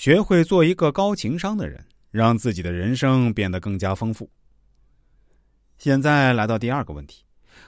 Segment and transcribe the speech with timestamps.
[0.00, 4.30] 学会做一个高情商的人，让自己的人生变得更加丰富。
[5.76, 7.22] 现在来到第二个问题：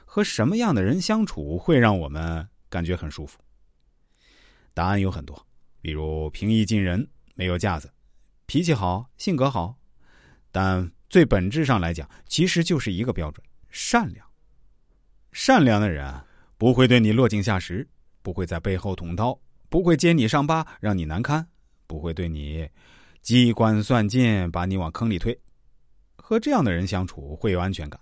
[0.06, 3.38] 和什么样的人相处会让我们感觉很舒服？
[4.72, 5.46] 答案有很多，
[5.82, 7.92] 比如平易近人、没有架子、
[8.46, 9.76] 脾气好、性格好，
[10.51, 14.26] 但最本质上来讲，其实就是一个标准：善良。
[15.33, 16.10] 善良的人
[16.56, 17.87] 不会对你落井下石，
[18.23, 19.38] 不会在背后捅刀，
[19.69, 21.46] 不会揭你伤疤让你难堪，
[21.93, 22.66] 不会对你
[23.20, 25.38] 机关算尽把你往坑里推。
[26.16, 28.00] 和这样的人相处会有安全感。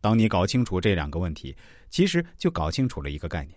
[0.00, 1.56] 当你搞清楚这两个问题，
[1.90, 3.56] 其实就搞清楚了一个概念。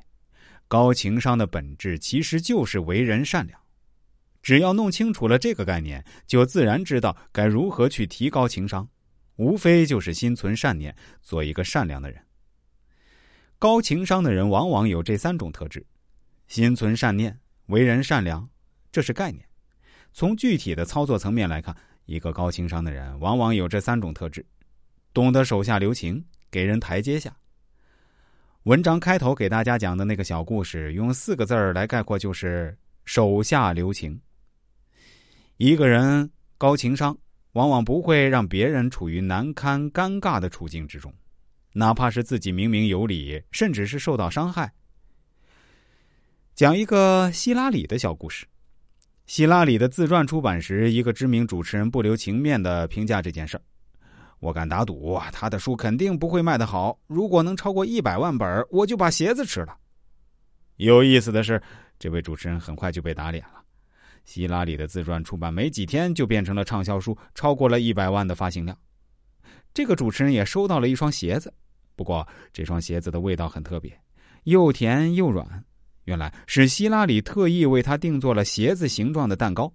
[0.68, 3.59] 高情商的本质其实就是为人善良，
[4.44, 8.88] 只要弄清楚了这个概念，就自然知道该如何去提高情商。
[9.38, 12.21] 无非就是心存善念，做一个善良的人。
[13.58, 15.84] 高情商的人往往有这三种特质：
[16.48, 18.48] 心存善念、为人善良，
[18.91, 19.44] 这是概念。
[20.13, 24.46] 从具体的操作层面来看，一个高情商的人往往有这三种特质：
[25.13, 27.35] 懂得手下留情，给人台阶下。
[28.63, 34.21] 文章开头给大家讲的那个小故事，用四个字儿来概括，就是“手下留情”。
[35.58, 37.18] 一个人高情商，
[37.54, 41.13] 往往不会让别人处于难堪、尴尬的处境之中，
[41.74, 44.74] 哪怕是自己明明有理，甚至是受到伤害。
[46.54, 48.46] 讲一个希拉里的小故事。
[49.32, 53.63] 希拉里的自传出版时，一个知名主持人不留情面的评价这件事儿。
[54.41, 56.99] 我敢打赌，他的书肯定不会卖得好。
[57.07, 59.77] 如果能超过一百万本，我就把鞋子吃了。
[60.76, 61.63] 有意思的是，
[61.98, 63.63] 这位主持人很快就被打脸了。
[64.25, 68.78] 希拉里的自传出版没几天，就变成了畅销书，超过了一百万的发行量。
[69.74, 71.53] 这个主持人也收到了一双鞋子，
[71.96, 73.97] 不过这双鞋子的味道很特别，
[74.44, 75.63] 又甜又软。
[76.06, 79.72] 原来是希拉里特意为他定做了鞋子形状的蛋糕。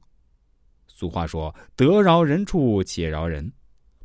[0.87, 3.51] 俗话说：“得饶人处且饶人。”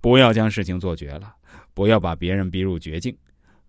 [0.01, 1.33] 不要将事情做绝了，
[1.73, 3.15] 不要把别人逼入绝境。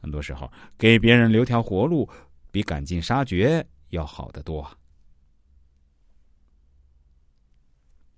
[0.01, 2.09] 很多时候，给别人留条活路，
[2.51, 4.67] 比赶尽杀绝要好得多。